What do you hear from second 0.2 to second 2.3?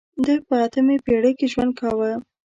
ده په اتمې پېړۍ کې ژوند کاوه.